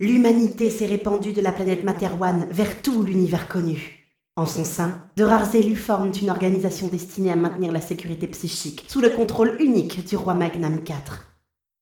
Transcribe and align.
L'humanité 0.00 0.70
s'est 0.70 0.86
répandue 0.86 1.32
de 1.32 1.40
la 1.40 1.52
planète 1.52 1.84
Materwan 1.84 2.48
vers 2.50 2.82
tout 2.82 3.04
l'univers 3.04 3.46
connu. 3.46 4.08
En 4.34 4.44
son 4.44 4.64
sein, 4.64 5.04
de 5.16 5.22
rares 5.22 5.54
élus 5.54 5.76
forment 5.76 6.10
une 6.20 6.30
organisation 6.30 6.88
destinée 6.88 7.30
à 7.30 7.36
maintenir 7.36 7.70
la 7.70 7.80
sécurité 7.80 8.26
psychique 8.26 8.84
sous 8.88 9.00
le 9.00 9.10
contrôle 9.10 9.56
unique 9.60 10.04
du 10.04 10.16
roi 10.16 10.34
Magnam 10.34 10.80
IV. 10.84 10.96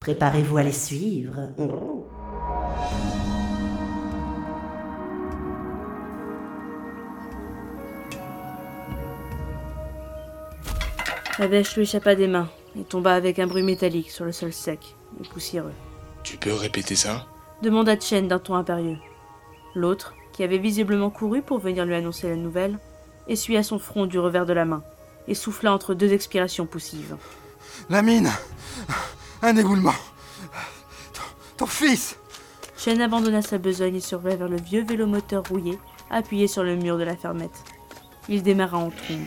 Préparez-vous 0.00 0.58
à 0.58 0.62
les 0.62 0.72
suivre. 0.72 1.54
La 11.38 11.48
bêche 11.48 11.74
lui 11.76 11.84
échappa 11.84 12.14
des 12.14 12.28
mains 12.28 12.50
et 12.78 12.84
tomba 12.84 13.14
avec 13.14 13.38
un 13.38 13.46
bruit 13.46 13.62
métallique 13.62 14.10
sur 14.10 14.26
le 14.26 14.32
sol 14.32 14.52
sec 14.52 14.96
et 15.18 15.26
poussiéreux. 15.26 15.72
Tu 16.22 16.36
peux 16.36 16.52
répéter 16.52 16.94
ça? 16.94 17.31
Demanda 17.62 17.98
Chen 17.98 18.28
d'un 18.28 18.38
ton 18.38 18.56
impérieux. 18.56 18.98
L'autre, 19.74 20.14
qui 20.32 20.42
avait 20.42 20.58
visiblement 20.58 21.10
couru 21.10 21.42
pour 21.42 21.58
venir 21.58 21.86
lui 21.86 21.94
annoncer 21.94 22.28
la 22.28 22.36
nouvelle, 22.36 22.78
essuya 23.28 23.62
son 23.62 23.78
front 23.78 24.06
du 24.06 24.18
revers 24.18 24.46
de 24.46 24.52
la 24.52 24.64
main 24.64 24.82
et 25.28 25.34
souffla 25.34 25.72
entre 25.72 25.94
deux 25.94 26.12
expirations 26.12 26.66
poussives. 26.66 27.16
La 27.88 28.02
mine 28.02 28.30
Un 29.42 29.56
égoulement 29.56 29.94
ton, 31.56 31.66
fils 31.66 32.18
Chen 32.76 33.00
abandonna 33.00 33.42
sa 33.42 33.58
besogne 33.58 33.96
et 33.96 34.00
survint 34.00 34.34
vers 34.34 34.48
le 34.48 34.56
vieux 34.56 34.84
vélomoteur 34.84 35.44
rouillé 35.48 35.78
appuyé 36.10 36.48
sur 36.48 36.64
le 36.64 36.74
mur 36.74 36.98
de 36.98 37.04
la 37.04 37.16
fermette. 37.16 37.62
Il 38.28 38.42
démarra 38.42 38.78
en 38.78 38.90
trombe. 38.90 39.26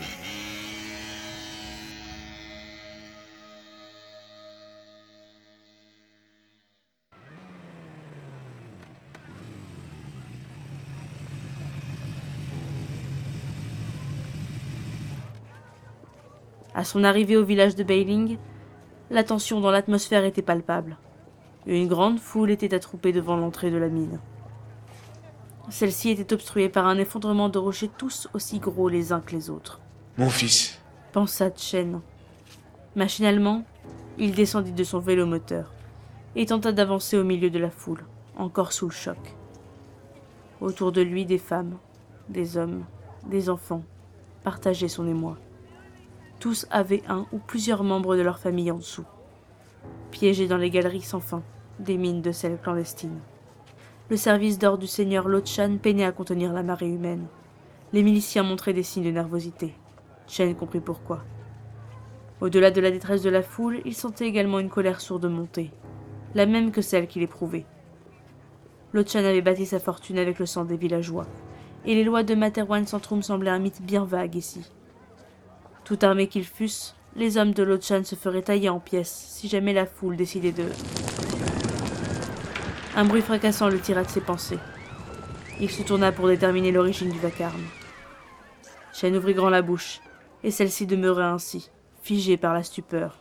À 16.75 16.83
son 16.83 17.05
arrivée 17.05 17.37
au 17.37 17.45
village 17.45 17.75
de 17.75 17.85
Bailing, 17.85 18.37
la 19.09 19.23
tension 19.23 19.61
dans 19.61 19.71
l'atmosphère 19.71 20.25
était 20.25 20.41
palpable. 20.41 20.97
Une 21.65 21.87
grande 21.87 22.19
foule 22.19 22.51
était 22.51 22.75
attroupée 22.75 23.13
devant 23.13 23.37
l'entrée 23.37 23.71
de 23.71 23.77
la 23.77 23.87
mine. 23.87 24.19
Celle-ci 25.69 26.09
était 26.09 26.33
obstruée 26.33 26.67
par 26.67 26.85
un 26.85 26.97
effondrement 26.97 27.47
de 27.47 27.57
rochers 27.57 27.89
tous 27.97 28.27
aussi 28.33 28.59
gros 28.59 28.89
les 28.89 29.13
uns 29.13 29.21
que 29.21 29.33
les 29.33 29.49
autres. 29.49 29.79
Mon 30.17 30.29
fils, 30.29 30.81
pensa 31.13 31.49
Chen. 31.55 32.01
Machinalement, 32.97 33.63
il 34.17 34.33
descendit 34.33 34.73
de 34.73 34.83
son 34.83 34.99
vélomoteur 34.99 35.71
et 36.35 36.45
tenta 36.45 36.73
d'avancer 36.73 37.17
au 37.17 37.23
milieu 37.23 37.49
de 37.49 37.59
la 37.59 37.71
foule, 37.71 38.03
encore 38.35 38.73
sous 38.73 38.87
le 38.87 38.93
choc. 38.93 39.17
Autour 40.59 40.91
de 40.91 41.01
lui, 41.01 41.25
des 41.25 41.37
femmes, 41.37 41.77
des 42.27 42.57
hommes, 42.57 42.83
des 43.27 43.49
enfants 43.49 43.83
partageaient 44.43 44.89
son 44.89 45.07
émoi. 45.07 45.37
Tous 46.39 46.67
avaient 46.69 47.03
un 47.07 47.25
ou 47.31 47.37
plusieurs 47.39 47.83
membres 47.83 48.15
de 48.15 48.21
leur 48.21 48.39
famille 48.39 48.71
en 48.71 48.77
dessous. 48.77 49.05
Piégés 50.11 50.47
dans 50.47 50.57
les 50.57 50.69
galeries 50.69 51.01
sans 51.01 51.19
fin, 51.19 51.43
des 51.79 51.97
mines 51.97 52.21
de 52.21 52.31
sel 52.31 52.57
clandestines. 52.61 53.19
Le 54.09 54.17
service 54.17 54.59
d'ordre 54.59 54.79
du 54.79 54.87
seigneur 54.87 55.27
Lochan 55.27 55.77
peinait 55.81 56.05
à 56.05 56.11
contenir 56.11 56.53
la 56.53 56.61
marée 56.61 56.89
humaine. 56.89 57.25
Les 57.93 58.03
miliciens 58.03 58.43
montraient 58.43 58.73
des 58.73 58.83
signes 58.83 59.05
de 59.05 59.11
nervosité. 59.11 59.73
Chen 60.27 60.53
comprit 60.55 60.79
pourquoi. 60.79 61.23
Au-delà 62.41 62.69
de 62.69 62.81
la 62.81 62.91
détresse 62.91 63.23
de 63.23 63.29
la 63.29 63.41
foule, 63.41 63.81
il 63.85 63.95
sentait 63.95 64.27
également 64.27 64.59
une 64.59 64.69
colère 64.69 65.01
sourde 65.01 65.25
monter, 65.25 65.71
la 66.35 66.45
même 66.45 66.71
que 66.71 66.81
celle 66.81 67.07
qu'il 67.07 67.23
éprouvait. 67.23 67.65
Lochan 68.93 69.19
avait 69.19 69.41
bâti 69.41 69.65
sa 69.65 69.79
fortune 69.79 70.19
avec 70.19 70.37
le 70.37 70.45
sang 70.45 70.65
des 70.65 70.77
villageois, 70.77 71.27
et 71.85 71.95
les 71.95 72.03
lois 72.03 72.23
de 72.23 72.35
Materwan 72.35 72.85
Centrum 72.85 73.21
semblaient 73.21 73.49
un 73.51 73.59
mythe 73.59 73.81
bien 73.81 74.05
vague 74.05 74.35
ici. 74.35 74.69
Tout 75.85 75.99
armés 76.01 76.27
qu'ils 76.27 76.45
fussent, 76.45 76.95
les 77.15 77.37
hommes 77.37 77.53
de 77.53 77.61
Lochan 77.61 78.03
se 78.03 78.15
feraient 78.15 78.41
tailler 78.41 78.69
en 78.69 78.79
pièces 78.79 79.27
si 79.29 79.47
jamais 79.47 79.71
la 79.71 79.85
foule 79.85 80.17
décidait 80.17 80.51
de. 80.51 80.65
Un 82.95 83.05
bruit 83.05 83.21
fracassant 83.21 83.69
le 83.69 83.79
tira 83.79 84.03
de 84.03 84.09
ses 84.09 84.21
pensées. 84.21 84.57
Il 85.61 85.69
se 85.69 85.83
tourna 85.83 86.11
pour 86.11 86.27
déterminer 86.27 86.71
l'origine 86.71 87.11
du 87.11 87.19
vacarme. 87.19 87.63
Chen 88.93 89.15
ouvrit 89.15 89.35
grand 89.35 89.49
la 89.49 89.61
bouche, 89.61 90.01
et 90.43 90.49
celle-ci 90.49 90.87
demeura 90.87 91.29
ainsi, 91.29 91.69
figée 92.01 92.37
par 92.37 92.55
la 92.55 92.63
stupeur. 92.63 93.19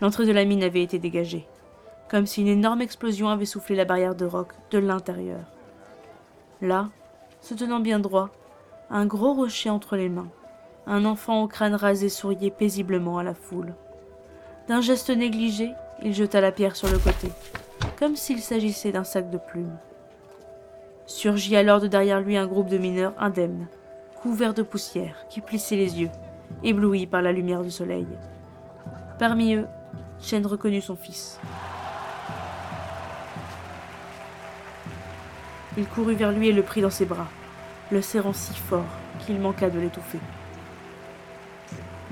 L'entrée 0.00 0.26
de 0.26 0.32
la 0.32 0.44
mine 0.44 0.62
avait 0.62 0.82
été 0.82 1.00
dégagée, 1.00 1.48
comme 2.08 2.26
si 2.26 2.42
une 2.42 2.48
énorme 2.48 2.82
explosion 2.82 3.30
avait 3.30 3.46
soufflé 3.46 3.74
la 3.74 3.84
barrière 3.84 4.14
de 4.14 4.26
roc 4.26 4.52
de 4.70 4.78
l'intérieur. 4.78 5.40
Là, 6.60 6.90
se 7.40 7.54
tenant 7.54 7.80
bien 7.80 7.98
droit, 7.98 8.30
un 8.90 9.06
gros 9.06 9.34
rocher 9.34 9.70
entre 9.70 9.96
les 9.96 10.08
mains, 10.08 10.30
un 10.86 11.04
enfant 11.04 11.42
au 11.42 11.48
crâne 11.48 11.74
rasé 11.74 12.08
souriait 12.08 12.50
paisiblement 12.50 13.18
à 13.18 13.22
la 13.22 13.34
foule. 13.34 13.74
D'un 14.68 14.80
geste 14.80 15.10
négligé, 15.10 15.72
il 16.02 16.12
jeta 16.12 16.40
la 16.40 16.52
pierre 16.52 16.76
sur 16.76 16.90
le 16.90 16.98
côté, 16.98 17.28
comme 17.98 18.16
s'il 18.16 18.40
s'agissait 18.40 18.92
d'un 18.92 19.04
sac 19.04 19.30
de 19.30 19.38
plumes. 19.38 19.76
Surgit 21.06 21.56
alors 21.56 21.80
de 21.80 21.86
derrière 21.86 22.20
lui 22.20 22.36
un 22.36 22.46
groupe 22.46 22.68
de 22.68 22.78
mineurs 22.78 23.14
indemnes, 23.18 23.66
couverts 24.22 24.54
de 24.54 24.62
poussière, 24.62 25.26
qui 25.28 25.40
plissaient 25.40 25.76
les 25.76 26.00
yeux, 26.00 26.10
éblouis 26.62 27.06
par 27.06 27.22
la 27.22 27.32
lumière 27.32 27.62
du 27.62 27.70
soleil. 27.70 28.06
Parmi 29.18 29.54
eux, 29.54 29.66
Chen 30.20 30.46
reconnut 30.46 30.80
son 30.80 30.96
fils. 30.96 31.38
Il 35.76 35.86
courut 35.86 36.14
vers 36.14 36.32
lui 36.32 36.48
et 36.48 36.52
le 36.52 36.62
prit 36.62 36.80
dans 36.80 36.90
ses 36.90 37.04
bras, 37.04 37.28
le 37.90 38.00
serrant 38.00 38.32
si 38.32 38.54
fort 38.54 38.84
qu'il 39.20 39.40
manqua 39.40 39.70
de 39.70 39.78
l'étouffer. 39.78 40.20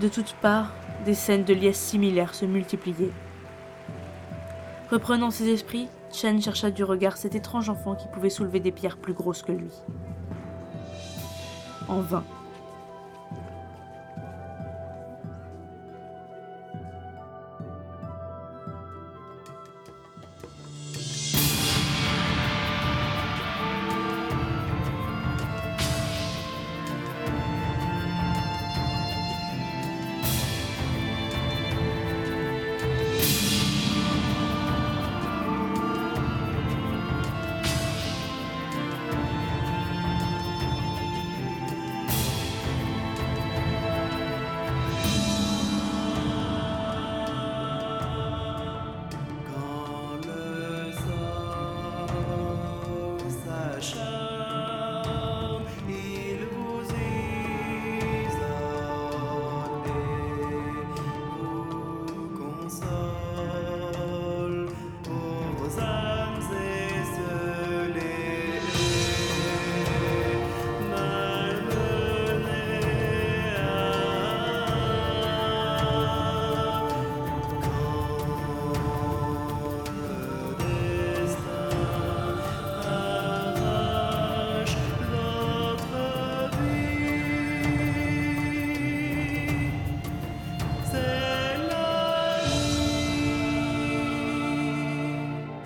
De 0.02 0.08
toutes 0.08 0.34
parts, 0.42 0.72
des 1.04 1.14
scènes 1.14 1.44
de 1.44 1.54
liesse 1.54 1.78
similaires 1.78 2.34
se 2.34 2.44
multipliaient. 2.44 3.12
Reprenant 4.90 5.30
ses 5.30 5.48
esprits, 5.48 5.86
Chen 6.10 6.42
chercha 6.42 6.72
du 6.72 6.82
regard 6.82 7.16
cet 7.16 7.36
étrange 7.36 7.68
enfant 7.68 7.94
qui 7.94 8.08
pouvait 8.08 8.28
soulever 8.28 8.58
des 8.58 8.72
pierres 8.72 8.96
plus 8.96 9.12
grosses 9.12 9.42
que 9.42 9.52
lui. 9.52 9.70
En 11.86 12.00
vain. 12.00 12.24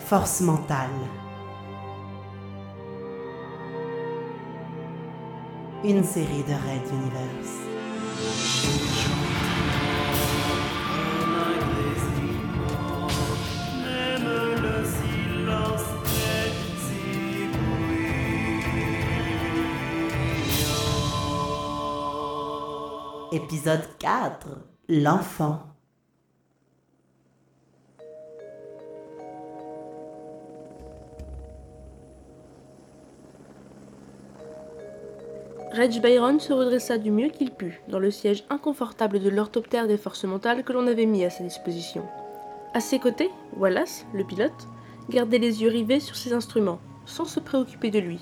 force 0.07 0.41
mentale. 0.41 0.89
Une 5.83 6.05
série 6.05 6.45
de 6.45 6.53
Red 6.53 6.87
Universe. 6.93 7.67
Épisode 23.33 23.83
4 23.99 24.47
L'enfant. 24.89 25.76
Reg 35.77 36.01
Byron 36.01 36.41
se 36.41 36.55
redressa 36.55 36.97
du 36.97 37.11
mieux 37.11 37.29
qu'il 37.29 37.51
put 37.51 37.83
dans 37.89 37.99
le 37.99 38.11
siège 38.11 38.45
inconfortable 38.49 39.21
de 39.21 39.29
l'orthoptère 39.29 39.87
des 39.87 39.99
forces 39.99 40.25
mentales 40.25 40.65
que 40.65 40.73
l'on 40.73 40.87
avait 40.87 41.05
mis 41.05 41.23
à 41.23 41.29
sa 41.29 41.45
disposition. 41.45 42.03
À 42.73 42.81
ses 42.81 42.99
côtés, 42.99 43.29
Wallace, 43.59 44.07
le 44.15 44.25
pilote, 44.25 44.69
gardait 45.11 45.37
les 45.37 45.61
yeux 45.61 45.69
rivés 45.69 46.01
sur 46.01 46.17
ses 46.17 46.33
instruments, 46.33 46.81
sans 47.05 47.27
se 47.27 47.41
préoccuper 47.41 47.91
de 47.91 47.99
lui. 47.99 48.21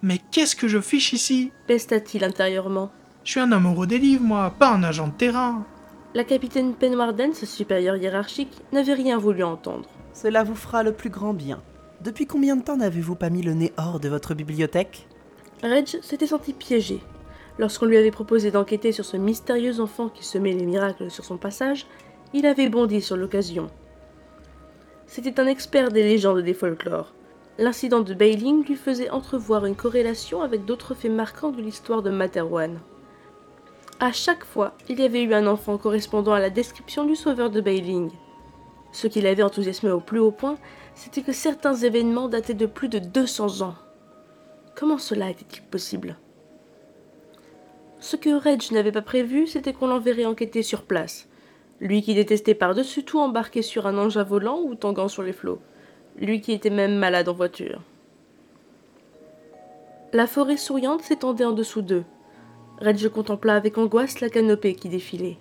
Mais 0.00 0.18
qu'est-ce 0.30 0.56
que 0.56 0.68
je 0.68 0.80
fiche 0.80 1.12
ici? 1.12 1.52
Pesta-t-il 1.66 2.24
intérieurement. 2.24 2.90
Je 3.22 3.32
suis 3.32 3.40
un 3.40 3.52
amoureux 3.52 3.86
des 3.86 3.98
livres, 3.98 4.24
moi, 4.24 4.54
pas 4.58 4.72
un 4.72 4.84
agent 4.84 5.08
de 5.08 5.12
terrain. 5.12 5.66
La 6.14 6.24
capitaine 6.24 6.72
Penwarden, 6.72 7.34
sa 7.34 7.44
supérieure 7.44 7.96
hiérarchique, 7.96 8.56
n'avait 8.72 8.94
rien 8.94 9.18
voulu 9.18 9.42
entendre. 9.42 9.86
Cela 10.14 10.44
vous 10.44 10.54
fera 10.54 10.82
le 10.82 10.92
plus 10.92 11.10
grand 11.10 11.34
bien. 11.34 11.60
Depuis 12.02 12.26
combien 12.26 12.56
de 12.56 12.62
temps 12.62 12.78
n'avez-vous 12.78 13.16
pas 13.16 13.28
mis 13.28 13.42
le 13.42 13.52
nez 13.52 13.74
hors 13.76 14.00
de 14.00 14.08
votre 14.08 14.32
bibliothèque? 14.32 15.06
Reg 15.62 15.86
s'était 16.02 16.26
senti 16.26 16.52
piégé. 16.52 17.00
Lorsqu'on 17.58 17.86
lui 17.86 17.96
avait 17.96 18.10
proposé 18.10 18.50
d'enquêter 18.50 18.92
sur 18.92 19.04
ce 19.04 19.16
mystérieux 19.16 19.80
enfant 19.80 20.08
qui 20.08 20.24
semait 20.24 20.52
les 20.52 20.66
miracles 20.66 21.10
sur 21.10 21.24
son 21.24 21.38
passage, 21.38 21.86
il 22.34 22.44
avait 22.44 22.68
bondi 22.68 23.00
sur 23.00 23.16
l'occasion. 23.16 23.70
C'était 25.06 25.40
un 25.40 25.46
expert 25.46 25.90
des 25.90 26.02
légendes 26.02 26.40
des 26.40 26.52
folklores. 26.52 27.14
L'incident 27.58 28.00
de 28.00 28.12
Bailing 28.12 28.66
lui 28.66 28.76
faisait 28.76 29.08
entrevoir 29.08 29.64
une 29.64 29.76
corrélation 29.76 30.42
avec 30.42 30.66
d'autres 30.66 30.94
faits 30.94 31.12
marquants 31.12 31.52
de 31.52 31.62
l'histoire 31.62 32.02
de 32.02 32.10
Materwan. 32.10 32.78
À 33.98 34.12
chaque 34.12 34.44
fois, 34.44 34.74
il 34.90 35.00
y 35.00 35.04
avait 35.04 35.22
eu 35.22 35.32
un 35.32 35.46
enfant 35.46 35.78
correspondant 35.78 36.34
à 36.34 36.40
la 36.40 36.50
description 36.50 37.06
du 37.06 37.16
sauveur 37.16 37.48
de 37.48 37.62
Bailing. 37.62 38.10
Ce 38.92 39.06
qui 39.06 39.22
l'avait 39.22 39.42
enthousiasmé 39.42 39.90
au 39.90 40.00
plus 40.00 40.18
haut 40.18 40.32
point, 40.32 40.58
c'était 40.94 41.22
que 41.22 41.32
certains 41.32 41.74
événements 41.74 42.28
dataient 42.28 42.52
de 42.52 42.66
plus 42.66 42.88
de 42.88 42.98
200 42.98 43.62
ans. 43.62 43.74
Comment 44.76 44.98
cela 44.98 45.30
était-il 45.30 45.62
possible? 45.62 46.18
Ce 47.98 48.14
que 48.14 48.28
Reg 48.28 48.62
n'avait 48.72 48.92
pas 48.92 49.00
prévu, 49.00 49.46
c'était 49.46 49.72
qu'on 49.72 49.86
l'enverrait 49.86 50.26
enquêter 50.26 50.62
sur 50.62 50.82
place. 50.82 51.28
Lui 51.80 52.02
qui 52.02 52.14
détestait 52.14 52.54
par-dessus 52.54 53.02
tout 53.02 53.18
embarquer 53.18 53.62
sur 53.62 53.86
un 53.86 53.96
engin 53.96 54.22
volant 54.22 54.60
ou 54.60 54.74
tanguant 54.74 55.08
sur 55.08 55.22
les 55.22 55.32
flots. 55.32 55.60
Lui 56.18 56.42
qui 56.42 56.52
était 56.52 56.68
même 56.68 56.96
malade 56.96 57.30
en 57.30 57.32
voiture. 57.32 57.80
La 60.12 60.26
forêt 60.26 60.58
souriante 60.58 61.02
s'étendait 61.02 61.46
en 61.46 61.52
dessous 61.52 61.82
d'eux. 61.82 62.04
Reg 62.78 63.08
contempla 63.08 63.54
avec 63.54 63.78
angoisse 63.78 64.20
la 64.20 64.28
canopée 64.28 64.74
qui 64.74 64.90
défilait. 64.90 65.38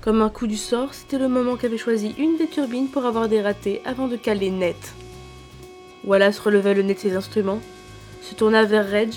Comme 0.00 0.22
un 0.22 0.30
coup 0.30 0.46
du 0.46 0.56
sort, 0.56 0.94
c'était 0.94 1.18
le 1.18 1.28
moment 1.28 1.56
qu'avait 1.56 1.76
choisi 1.76 2.14
une 2.16 2.38
des 2.38 2.46
turbines 2.46 2.88
pour 2.88 3.04
avoir 3.04 3.28
des 3.28 3.42
ratés 3.42 3.82
avant 3.84 4.08
de 4.08 4.16
caler 4.16 4.50
net. 4.50 4.94
Wallace 6.04 6.38
releva 6.38 6.72
le 6.72 6.82
nez 6.82 6.94
de 6.94 6.98
ses 6.98 7.16
instruments, 7.16 7.60
se 8.22 8.34
tourna 8.34 8.64
vers 8.64 8.88
Reg 8.88 9.12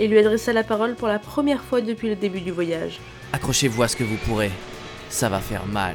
et 0.00 0.08
lui 0.08 0.18
adressa 0.18 0.52
la 0.52 0.64
parole 0.64 0.96
pour 0.96 1.06
la 1.06 1.20
première 1.20 1.62
fois 1.62 1.80
depuis 1.80 2.08
le 2.08 2.16
début 2.16 2.40
du 2.40 2.50
voyage. 2.50 2.98
Accrochez-vous 3.32 3.82
à 3.84 3.88
ce 3.88 3.94
que 3.94 4.02
vous 4.04 4.16
pourrez. 4.26 4.50
Ça 5.10 5.28
va 5.28 5.38
faire 5.38 5.66
mal. 5.66 5.94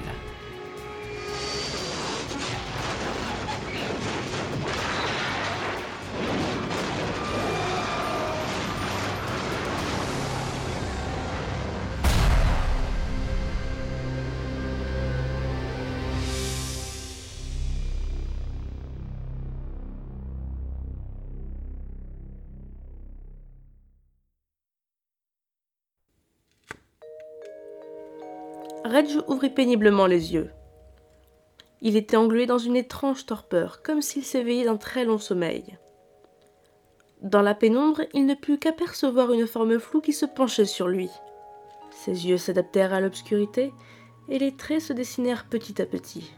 Reg 28.86 29.08
ouvrit 29.28 29.50
péniblement 29.50 30.06
les 30.06 30.36
yeux. 30.36 30.52
Il 31.82 31.96
était 31.96 32.18
englué 32.18 32.46
dans 32.46 32.60
une 32.60 32.76
étrange 32.76 33.26
torpeur, 33.26 33.82
comme 33.82 34.04
s'il 34.04 34.24
s'éveillait 34.24 34.66
d'un 34.66 34.78
très 34.78 35.06
long 35.06 35.18
sommeil. 35.18 35.80
Dans 37.24 37.42
la 37.42 37.56
pénombre, 37.56 38.02
il 38.14 38.28
ne 38.28 38.36
put 38.36 38.60
qu'apercevoir 38.60 39.32
une 39.32 39.48
forme 39.48 39.80
floue 39.80 40.02
qui 40.02 40.14
se 40.14 40.28
penchait 40.28 40.66
sur 40.66 40.88
lui. 40.88 41.10
Ses 41.90 42.28
yeux 42.28 42.38
s'adaptèrent 42.38 42.94
à 42.94 43.02
l'obscurité, 43.02 43.74
et 44.30 44.38
les 44.38 44.56
traits 44.56 44.82
se 44.82 44.94
dessinèrent 44.94 45.46
petit 45.50 45.82
à 45.82 45.88
petit. 45.88 46.32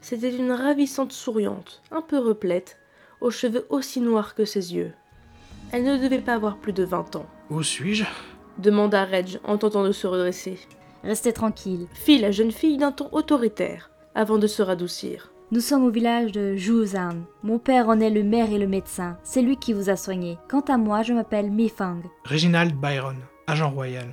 C'était 0.00 0.36
une 0.36 0.52
ravissante 0.52 1.10
souriante, 1.10 1.82
un 1.90 2.02
peu 2.02 2.18
replète, 2.18 2.78
aux 3.20 3.32
cheveux 3.32 3.66
aussi 3.68 4.00
noirs 4.00 4.36
que 4.36 4.44
ses 4.44 4.76
yeux. 4.76 4.92
Elle 5.72 5.82
ne 5.82 5.96
devait 5.96 6.20
pas 6.20 6.34
avoir 6.34 6.58
plus 6.58 6.72
de 6.72 6.84
vingt 6.84 7.16
ans. 7.16 7.26
Où 7.50 7.64
suis-je? 7.64 8.04
demanda 8.58 9.04
Reg 9.04 9.40
en 9.42 9.58
tentant 9.58 9.82
de 9.82 9.90
se 9.90 10.06
redresser. 10.06 10.56
Restez 11.04 11.32
tranquille. 11.32 11.86
Fit 11.92 12.18
la 12.18 12.30
jeune 12.30 12.50
fille 12.50 12.78
d'un 12.78 12.92
ton 12.92 13.08
autoritaire, 13.12 13.90
avant 14.14 14.38
de 14.38 14.46
se 14.46 14.62
radoucir. 14.62 15.30
Nous 15.50 15.60
sommes 15.60 15.84
au 15.84 15.90
village 15.90 16.32
de 16.32 16.56
Juzan. 16.56 17.26
Mon 17.42 17.58
père 17.58 17.88
en 17.88 18.00
est 18.00 18.10
le 18.10 18.24
maire 18.24 18.50
et 18.50 18.58
le 18.58 18.66
médecin. 18.66 19.18
C'est 19.22 19.42
lui 19.42 19.58
qui 19.58 19.74
vous 19.74 19.90
a 19.90 19.96
soigné. 19.96 20.38
Quant 20.48 20.62
à 20.62 20.78
moi, 20.78 21.02
je 21.02 21.12
m'appelle 21.12 21.50
Mifang. 21.50 22.00
Reginald 22.24 22.74
Byron, 22.74 23.16
agent 23.46 23.70
royal. 23.70 24.08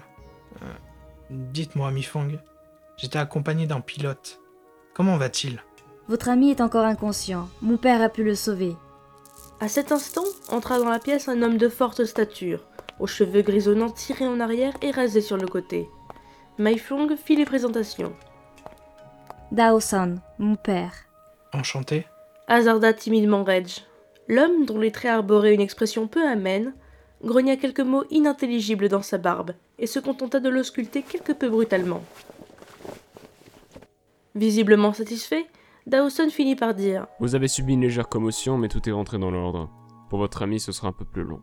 Euh, 0.62 0.66
Dites-moi, 1.30 1.90
Mifong, 1.92 2.38
j'étais 2.98 3.18
accompagné 3.18 3.66
d'un 3.66 3.80
pilote. 3.80 4.42
Comment 4.94 5.16
va-t-il? 5.16 5.64
Votre 6.10 6.28
ami 6.28 6.52
est 6.52 6.60
encore 6.60 6.86
inconscient. 6.86 7.48
Mon 7.62 7.78
père 7.78 8.02
a 8.02 8.10
pu 8.10 8.26
le 8.26 8.36
sauver. 8.36 8.76
À 9.62 9.70
cet 9.70 9.94
instant, 9.94 10.26
entra 10.50 10.78
dans 10.78 10.90
la 10.90 11.00
pièce 11.00 11.30
un 11.30 11.42
homme 11.42 11.58
de 11.58 11.70
forte 11.70 12.04
stature, 12.04 12.60
aux 13.00 13.08
cheveux 13.08 13.44
grisonnants 13.44 13.90
tirés 13.92 14.28
en 14.28 14.42
arrière 14.42 14.74
et 14.82 14.92
rasés 14.92 15.22
sur 15.22 15.38
le 15.38 15.48
côté. 15.48 15.88
Maifong 16.62 17.16
fit 17.16 17.36
les 17.36 17.46
présentations. 17.46 18.13
Dao-san, 19.52 20.22
mon 20.38 20.56
père. 20.56 20.94
Enchanté 21.53 22.06
Hasarda 22.48 22.94
timidement 22.94 23.44
Reg. 23.44 23.68
L'homme, 24.27 24.68
dont 24.68 24.77
les 24.77 24.91
traits 24.91 25.12
arboraient 25.12 25.56
une 25.56 25.62
expression 25.62 26.08
peu 26.08 26.24
amène, 26.24 26.75
grogna 27.24 27.56
quelques 27.56 27.80
mots 27.80 28.03
inintelligibles 28.12 28.89
dans 28.89 29.01
sa 29.01 29.18
barbe 29.18 29.53
et 29.80 29.88
se 29.88 29.98
contenta 29.98 30.39
de 30.39 30.50
l'ausculter 30.50 31.01
quelque 31.01 31.32
peu 31.32 31.50
brutalement. 31.50 32.03
Visiblement 34.36 34.94
satisfait, 34.94 35.48
Dawson 35.88 36.30
finit 36.30 36.56
par 36.56 36.75
dire 36.75 37.08
Vous 37.20 37.34
avez 37.34 37.48
subi 37.48 37.74
une 37.74 37.82
légère 37.82 38.08
commotion, 38.08 38.60
mais 38.60 38.68
tout 38.68 38.88
est 38.88 38.94
rentré 38.94 39.18
dans 39.18 39.32
l'ordre. 39.32 39.68
Pour 40.12 40.20
votre 40.20 40.44
ami, 40.44 40.60
ce 40.60 40.72
sera 40.72 40.89
un 40.89 40.94
peu 40.94 41.06
plus 41.06 41.24
long. 41.24 41.41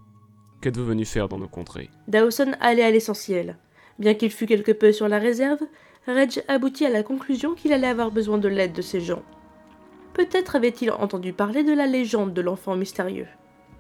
Qu'êtes-vous 0.62 0.86
venu 0.86 1.04
faire 1.04 1.28
dans 1.28 1.38
nos 1.38 1.48
contrées? 1.48 1.90
Dawson 2.06 2.52
allait 2.60 2.84
à 2.84 2.92
l'essentiel. 2.92 3.58
Bien 3.98 4.14
qu'il 4.14 4.30
fût 4.30 4.46
quelque 4.46 4.72
peu 4.72 4.92
sur 4.92 5.08
la 5.08 5.18
réserve, 5.18 5.60
Reg 6.06 6.42
aboutit 6.48 6.86
à 6.86 6.90
la 6.90 7.02
conclusion 7.02 7.54
qu'il 7.54 7.72
allait 7.72 7.86
avoir 7.86 8.10
besoin 8.10 8.38
de 8.38 8.48
l'aide 8.48 8.72
de 8.72 8.82
ces 8.82 9.00
gens. 9.00 9.22
Peut-être 10.14 10.56
avait-il 10.56 10.90
entendu 10.90 11.32
parler 11.32 11.64
de 11.64 11.72
la 11.72 11.86
légende 11.86 12.32
de 12.32 12.40
l'enfant 12.40 12.76
mystérieux. 12.76 13.28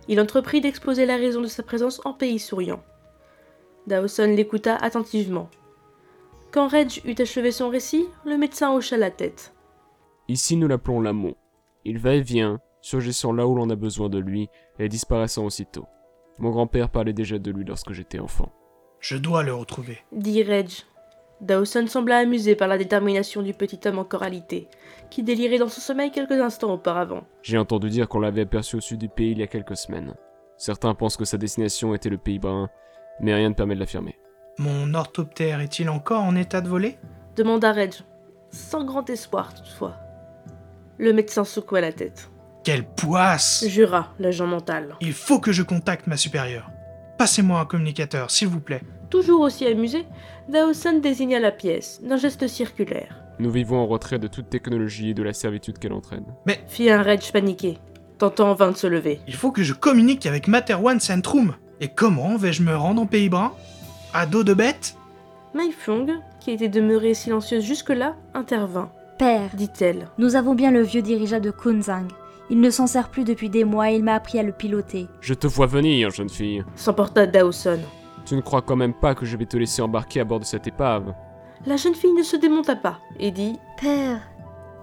Il 0.08 0.20
entreprit 0.20 0.60
d'exposer 0.60 1.06
la 1.06 1.16
raison 1.16 1.40
de 1.40 1.46
sa 1.46 1.62
présence 1.62 2.00
en 2.04 2.12
pays 2.12 2.38
souriant. 2.38 2.82
Dawson 3.86 4.34
l'écouta 4.36 4.76
attentivement. 4.76 5.48
Quand 6.50 6.68
Reg 6.68 7.00
eut 7.04 7.20
achevé 7.20 7.52
son 7.52 7.68
récit, 7.68 8.06
le 8.24 8.36
médecin 8.36 8.72
hocha 8.72 8.96
la 8.96 9.10
tête. 9.10 9.54
Ici, 10.28 10.56
nous 10.56 10.68
l'appelons 10.68 11.00
l'amont. 11.00 11.34
Il 11.84 11.98
va 11.98 12.14
et 12.14 12.20
vient, 12.20 12.60
surgissant 12.80 13.32
là 13.32 13.46
où 13.46 13.54
l'on 13.54 13.70
a 13.70 13.76
besoin 13.76 14.08
de 14.08 14.18
lui 14.18 14.48
et 14.78 14.88
disparaissant 14.88 15.44
aussitôt. 15.44 15.86
Mon 16.38 16.50
grand-père 16.50 16.90
parlait 16.90 17.12
déjà 17.12 17.38
de 17.38 17.50
lui 17.50 17.64
lorsque 17.64 17.92
j'étais 17.92 18.18
enfant. 18.18 18.52
Je 19.00 19.16
dois 19.16 19.42
le 19.42 19.54
retrouver. 19.54 19.98
Dit 20.12 20.42
Reg. 20.42 20.68
Dawson 21.40 21.86
sembla 21.86 22.18
amusé 22.18 22.56
par 22.56 22.66
la 22.66 22.78
détermination 22.78 23.42
du 23.42 23.54
petit 23.54 23.78
homme 23.86 24.00
encore 24.00 24.24
alité, 24.24 24.68
qui 25.08 25.22
délirait 25.22 25.58
dans 25.58 25.68
son 25.68 25.80
sommeil 25.80 26.10
quelques 26.10 26.32
instants 26.32 26.72
auparavant. 26.72 27.22
J'ai 27.42 27.58
entendu 27.58 27.90
dire 27.90 28.08
qu'on 28.08 28.18
l'avait 28.18 28.40
aperçu 28.42 28.76
au 28.76 28.80
sud 28.80 28.98
du 28.98 29.08
pays 29.08 29.32
il 29.32 29.38
y 29.38 29.42
a 29.44 29.46
quelques 29.46 29.76
semaines. 29.76 30.14
Certains 30.56 30.94
pensent 30.94 31.16
que 31.16 31.24
sa 31.24 31.38
destination 31.38 31.94
était 31.94 32.08
le 32.08 32.18
pays 32.18 32.40
brun, 32.40 32.68
mais 33.20 33.34
rien 33.34 33.50
ne 33.50 33.54
permet 33.54 33.76
de 33.76 33.80
l'affirmer. 33.80 34.18
Mon 34.58 34.92
orthoptère 34.94 35.60
est-il 35.60 35.88
encore 35.88 36.22
en 36.22 36.34
état 36.34 36.60
de 36.60 36.68
voler? 36.68 36.98
Demanda 37.36 37.70
Reg, 37.70 37.94
sans 38.50 38.84
grand 38.84 39.08
espoir 39.08 39.54
toutefois. 39.54 39.94
Le 40.98 41.12
médecin 41.12 41.44
secoua 41.44 41.80
la 41.80 41.92
tête. 41.92 42.28
Quelle 42.64 42.84
poisse 42.84 43.64
Jura 43.68 44.12
l'agent 44.18 44.48
mental. 44.48 44.96
Il 45.00 45.12
faut 45.12 45.38
que 45.38 45.52
je 45.52 45.62
contacte 45.62 46.08
ma 46.08 46.16
supérieure. 46.16 46.68
Passez-moi 47.18 47.60
un 47.60 47.64
communicateur, 47.64 48.30
s'il 48.30 48.48
vous 48.48 48.60
plaît. 48.60 48.82
Toujours 49.10 49.40
aussi 49.40 49.66
amusé, 49.66 50.04
Dawson 50.48 51.00
désigna 51.02 51.40
la 51.40 51.50
pièce 51.50 52.00
d'un 52.02 52.16
geste 52.16 52.46
circulaire. 52.46 53.16
Nous 53.38 53.50
vivons 53.50 53.78
en 53.78 53.86
retrait 53.86 54.18
de 54.18 54.28
toute 54.28 54.50
technologie 54.50 55.10
et 55.10 55.14
de 55.14 55.22
la 55.22 55.32
servitude 55.32 55.78
qu'elle 55.78 55.92
entraîne. 55.92 56.24
Fit 56.68 56.90
un 56.90 57.02
Reg 57.02 57.20
paniqué. 57.32 57.78
tentant 58.18 58.50
en 58.50 58.54
vain 58.54 58.70
de 58.72 58.76
se 58.76 58.86
lever. 58.86 59.20
Il 59.28 59.34
faut 59.34 59.52
que 59.52 59.62
je 59.62 59.72
communique 59.74 60.26
avec 60.26 60.48
Materwan 60.48 60.98
Centrum. 61.00 61.54
Et 61.80 61.88
comment 61.88 62.36
vais-je 62.36 62.62
me 62.62 62.74
rendre 62.76 63.02
en 63.02 63.06
Pays 63.06 63.28
Brun 63.28 63.52
À 64.12 64.26
dos 64.26 64.42
de 64.42 64.54
bête? 64.54 64.96
Maifong, 65.54 66.10
qui 66.40 66.50
était 66.50 66.68
demeurée 66.68 67.14
silencieuse 67.14 67.64
jusque-là, 67.64 68.16
intervint. 68.34 68.90
Père, 69.18 69.50
Dit-elle. 69.54 70.08
nous 70.18 70.34
avons 70.36 70.54
bien 70.54 70.70
le 70.72 70.82
vieux 70.82 71.02
dirigeable 71.02 71.44
de 71.44 71.50
Kunzang. 71.52 72.08
Il 72.50 72.60
ne 72.60 72.70
s'en 72.70 72.86
sert 72.86 73.10
plus 73.10 73.24
depuis 73.24 73.50
des 73.50 73.64
mois 73.64 73.90
et 73.90 73.96
il 73.96 74.04
m'a 74.04 74.14
appris 74.14 74.38
à 74.38 74.42
le 74.42 74.52
piloter. 74.52 75.06
Je 75.20 75.34
te 75.34 75.46
vois 75.46 75.66
venir, 75.66 76.10
jeune 76.10 76.30
fille. 76.30 76.64
S'emporta 76.76 77.26
Dawson. 77.26 77.80
Tu 78.24 78.36
ne 78.36 78.40
crois 78.40 78.62
quand 78.62 78.76
même 78.76 78.94
pas 78.94 79.14
que 79.14 79.26
je 79.26 79.36
vais 79.36 79.46
te 79.46 79.56
laisser 79.56 79.82
embarquer 79.82 80.20
à 80.20 80.24
bord 80.24 80.40
de 80.40 80.44
cette 80.44 80.66
épave 80.66 81.14
La 81.66 81.76
jeune 81.76 81.94
fille 81.94 82.12
ne 82.12 82.22
se 82.22 82.36
démonta 82.36 82.76
pas 82.76 83.00
et 83.18 83.30
dit 83.30 83.58
Père, 83.80 84.20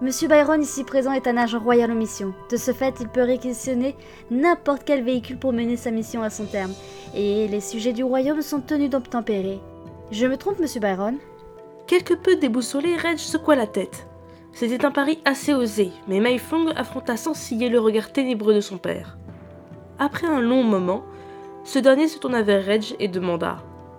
Monsieur 0.02 0.28
Byron 0.28 0.60
ici 0.60 0.84
présent 0.84 1.12
est 1.12 1.26
un 1.26 1.38
agent 1.38 1.58
royal 1.58 1.90
en 1.90 1.94
mission. 1.94 2.34
De 2.50 2.58
ce 2.58 2.72
fait, 2.72 2.94
il 3.00 3.08
peut 3.08 3.22
réquisitionner 3.22 3.96
n'importe 4.30 4.82
quel 4.84 5.02
véhicule 5.02 5.38
pour 5.38 5.54
mener 5.54 5.76
sa 5.78 5.90
mission 5.90 6.22
à 6.22 6.28
son 6.28 6.44
terme. 6.44 6.72
Et 7.14 7.48
les 7.48 7.60
sujets 7.60 7.94
du 7.94 8.04
royaume 8.04 8.42
sont 8.42 8.60
tenus 8.60 8.90
d'obtempérer. 8.90 9.58
Je 10.10 10.26
me 10.26 10.36
trompe, 10.36 10.60
Monsieur 10.60 10.80
Byron? 10.80 11.16
Quelque 11.86 12.12
peu 12.12 12.36
déboussolé, 12.36 12.94
Reg 12.96 13.16
secoua 13.16 13.56
la 13.56 13.66
tête. 13.66 14.06
C'était 14.56 14.86
un 14.86 14.90
pari 14.90 15.18
assez 15.26 15.52
osé, 15.52 15.92
mais 16.08 16.18
Maifong 16.18 16.72
affronta 16.76 17.18
sans 17.18 17.34
ciller 17.34 17.68
le 17.68 17.78
regard 17.78 18.10
ténébreux 18.10 18.54
de 18.54 18.62
son 18.62 18.78
père. 18.78 19.18
Après 19.98 20.26
un 20.26 20.40
long 20.40 20.62
moment, 20.62 21.04
ce 21.62 21.78
dernier 21.78 22.08
se 22.08 22.18
tourna 22.18 22.40
vers 22.40 22.64
Reg 22.64 22.96
et 22.98 23.08
demanda 23.08 23.58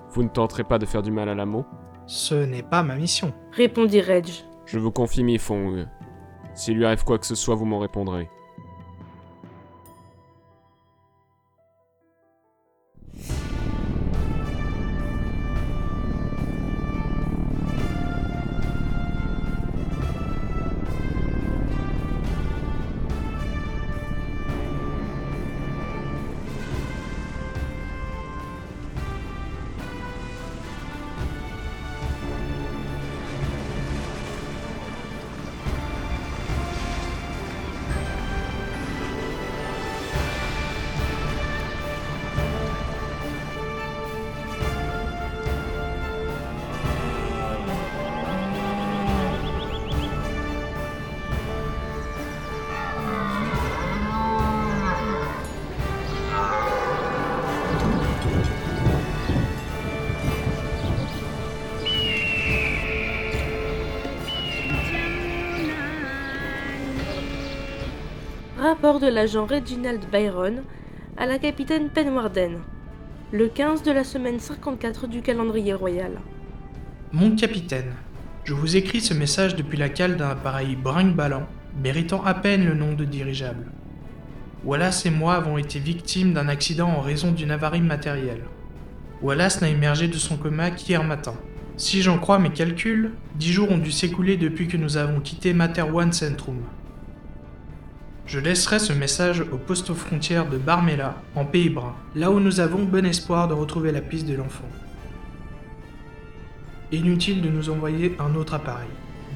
Vous 0.09 0.23
ne 0.23 0.29
tenterez 0.29 0.63
pas 0.63 0.79
de 0.79 0.87
faire 0.87 1.03
du 1.03 1.11
mal 1.11 1.29
à 1.29 1.35
l'amour? 1.35 1.65
Ce 2.07 2.33
n'est 2.33 2.63
pas 2.63 2.81
ma 2.81 2.95
mission. 2.95 3.35
Répondit 3.51 4.01
Reg. 4.01 4.29
Je 4.65 4.79
vous 4.79 4.89
confie 4.89 5.23
Mifong. 5.23 5.85
S'il 6.55 6.77
lui 6.77 6.87
arrive 6.87 7.03
quoi 7.03 7.19
que 7.19 7.27
ce 7.27 7.35
soit, 7.35 7.53
vous 7.53 7.65
m'en 7.65 7.77
répondrez. 7.77 8.27
Rapport 68.79 68.99
de 68.99 69.07
l'agent 69.07 69.47
Reginald 69.47 70.05
Byron 70.11 70.61
à 71.17 71.25
la 71.25 71.39
capitaine 71.39 71.89
Penwarden. 71.89 72.59
Le 73.31 73.47
15 73.47 73.81
de 73.81 73.91
la 73.91 74.03
semaine 74.03 74.39
54 74.39 75.07
du 75.07 75.23
calendrier 75.23 75.73
royal. 75.73 76.11
Mon 77.11 77.35
capitaine, 77.35 77.91
je 78.43 78.53
vous 78.53 78.77
écris 78.77 79.01
ce 79.01 79.15
message 79.15 79.55
depuis 79.55 79.79
la 79.79 79.89
cale 79.89 80.15
d'un 80.15 80.29
appareil 80.29 80.75
brinque-ballant, 80.75 81.47
méritant 81.81 82.23
à 82.23 82.35
peine 82.35 82.67
le 82.67 82.75
nom 82.75 82.93
de 82.93 83.03
dirigeable. 83.03 83.71
Wallace 84.63 85.07
et 85.07 85.11
moi 85.11 85.33
avons 85.33 85.57
été 85.57 85.79
victimes 85.79 86.33
d'un 86.33 86.47
accident 86.47 86.89
en 86.89 87.01
raison 87.01 87.31
d'une 87.31 87.49
avarie 87.49 87.81
matérielle. 87.81 88.43
Wallace 89.23 89.59
n'a 89.59 89.69
émergé 89.69 90.07
de 90.07 90.17
son 90.17 90.37
coma 90.37 90.69
qu'hier 90.69 91.03
matin. 91.03 91.33
Si 91.77 92.03
j'en 92.03 92.19
crois 92.19 92.37
mes 92.37 92.51
calculs, 92.51 93.13
dix 93.39 93.53
jours 93.53 93.71
ont 93.71 93.79
dû 93.79 93.91
s'écouler 93.91 94.37
depuis 94.37 94.67
que 94.67 94.77
nous 94.77 94.97
avons 94.97 95.19
quitté 95.19 95.55
Materwan 95.55 96.13
Centrum. 96.13 96.61
Je 98.27 98.39
laisserai 98.39 98.79
ce 98.79 98.91
message 98.91 99.39
au 99.53 99.57
poste 99.57 99.89
aux 99.89 99.95
frontières 99.95 100.49
de 100.49 100.57
Barmela, 100.57 101.15
en 101.33 101.45
Pays 101.45 101.69
Brun, 101.69 101.95
là 102.13 102.29
où 102.29 102.41
nous 102.41 102.59
avons 102.59 102.83
bon 102.83 103.05
espoir 103.05 103.47
de 103.47 103.53
retrouver 103.53 103.93
la 103.93 104.01
piste 104.01 104.27
de 104.27 104.35
l'enfant. 104.35 104.67
Inutile 106.91 107.41
de 107.41 107.47
nous 107.47 107.69
envoyer 107.69 108.17
un 108.19 108.35
autre 108.35 108.53
appareil. 108.53 108.89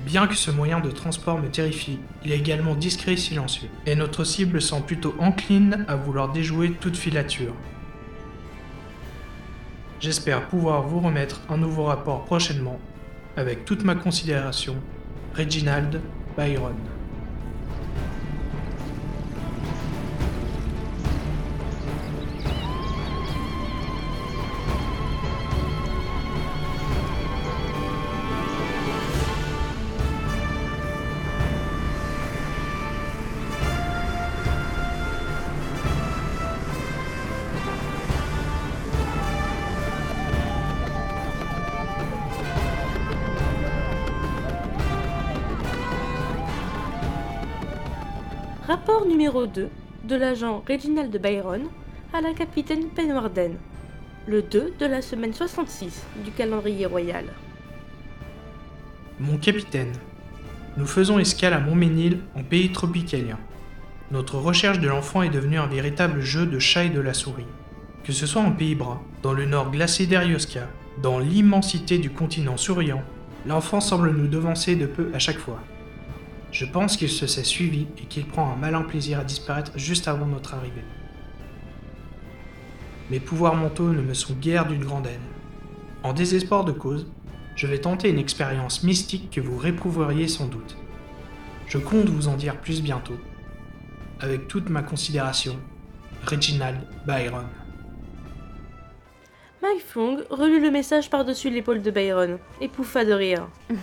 Bien 0.05 0.27
que 0.27 0.35
ce 0.35 0.51
moyen 0.51 0.81
de 0.81 0.91
transport 0.91 1.39
me 1.39 1.47
terrifie, 1.47 1.99
il 2.25 2.33
est 2.33 2.37
également 2.37 2.75
discret 2.75 3.13
et 3.13 3.17
silencieux, 3.17 3.69
et 3.85 3.95
notre 3.95 4.25
cible 4.25 4.61
semble 4.61 4.85
plutôt 4.85 5.15
encline 5.19 5.85
à 5.87 5.95
vouloir 5.95 6.33
déjouer 6.33 6.71
toute 6.71 6.97
filature. 6.97 7.53
J'espère 10.01 10.49
pouvoir 10.49 10.81
vous 10.81 10.99
remettre 10.99 11.39
un 11.47 11.55
nouveau 11.55 11.85
rapport 11.85 12.25
prochainement, 12.25 12.79
avec 13.37 13.63
toute 13.63 13.85
ma 13.85 13.95
considération, 13.95 14.75
Reginald 15.33 16.01
Byron. 16.35 16.90
Rapport 48.71 49.05
numéro 49.05 49.47
2 49.47 49.67
de 50.05 50.15
l'agent 50.15 50.63
Reginald 50.65 51.13
Byron 51.21 51.63
à 52.13 52.21
la 52.21 52.33
capitaine 52.33 52.87
Penwarden. 52.87 53.57
Le 54.27 54.41
2 54.41 54.75
de 54.79 54.85
la 54.85 55.01
semaine 55.01 55.33
66 55.33 56.05
du 56.23 56.31
calendrier 56.31 56.85
royal. 56.85 57.25
Mon 59.19 59.35
capitaine, 59.35 59.91
nous 60.77 60.85
faisons 60.85 61.19
escale 61.19 61.51
à 61.51 61.59
Montménil 61.59 62.19
en 62.33 62.43
pays 62.43 62.71
tropicalien. 62.71 63.37
Notre 64.09 64.37
recherche 64.37 64.79
de 64.79 64.87
l'enfant 64.87 65.21
est 65.21 65.29
devenue 65.29 65.59
un 65.59 65.67
véritable 65.67 66.21
jeu 66.21 66.45
de 66.45 66.57
chat 66.57 66.85
et 66.85 66.89
de 66.89 67.01
la 67.01 67.13
souris. 67.13 67.51
Que 68.05 68.13
ce 68.13 68.25
soit 68.25 68.41
en 68.41 68.53
Pays 68.53 68.75
Bras, 68.75 69.01
dans 69.21 69.33
le 69.33 69.45
nord 69.45 69.71
glacé 69.71 70.05
d'Erioska, 70.05 70.69
dans 71.03 71.19
l'immensité 71.19 71.97
du 71.97 72.09
continent 72.09 72.55
souriant, 72.55 73.03
l'enfant 73.45 73.81
semble 73.81 74.15
nous 74.15 74.27
devancer 74.27 74.77
de 74.77 74.85
peu 74.85 75.11
à 75.13 75.19
chaque 75.19 75.39
fois. 75.39 75.59
Je 76.51 76.65
pense 76.65 76.97
qu'il 76.97 77.09
se 77.09 77.27
sait 77.27 77.43
suivi 77.43 77.87
et 77.97 78.05
qu'il 78.05 78.27
prend 78.27 78.51
un 78.51 78.55
malin 78.55 78.81
plaisir 78.81 79.19
à 79.19 79.23
disparaître 79.23 79.71
juste 79.75 80.07
avant 80.07 80.25
notre 80.25 80.53
arrivée. 80.53 80.83
Mes 83.09 83.19
pouvoirs 83.19 83.55
mentaux 83.55 83.91
ne 83.91 84.01
me 84.01 84.13
sont 84.13 84.33
guère 84.33 84.67
d'une 84.67 84.83
grande 84.83 85.07
aide. 85.07 85.19
En 86.03 86.13
désespoir 86.13 86.65
de 86.65 86.71
cause, 86.71 87.07
je 87.55 87.67
vais 87.67 87.79
tenter 87.79 88.09
une 88.09 88.19
expérience 88.19 88.83
mystique 88.83 89.29
que 89.31 89.41
vous 89.41 89.57
réprouveriez 89.57 90.27
sans 90.27 90.47
doute. 90.47 90.77
Je 91.67 91.77
compte 91.77 92.09
vous 92.09 92.27
en 92.27 92.35
dire 92.35 92.59
plus 92.59 92.81
bientôt. 92.81 93.17
Avec 94.19 94.47
toute 94.47 94.69
ma 94.69 94.81
considération, 94.81 95.57
Reginald 96.25 96.79
Byron. 97.05 97.47
Maifong 99.61 100.23
relut 100.29 100.61
le 100.61 100.71
message 100.71 101.09
par-dessus 101.09 101.49
l'épaule 101.49 101.81
de 101.81 101.91
Byron 101.91 102.39
et 102.59 102.67
pouffa 102.67 103.05
de 103.05 103.13
rire. 103.13 103.47